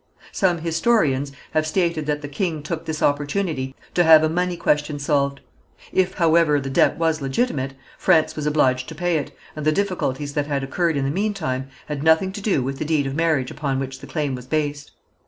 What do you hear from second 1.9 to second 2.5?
that the